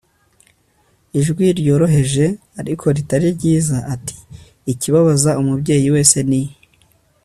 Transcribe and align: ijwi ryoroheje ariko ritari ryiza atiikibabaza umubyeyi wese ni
ijwi 1.19 1.45
ryoroheje 1.59 2.25
ariko 2.59 2.85
ritari 2.95 3.27
ryiza 3.37 3.77
atiikibabaza 3.93 5.31
umubyeyi 5.41 5.87
wese 5.95 6.19
ni 6.29 6.41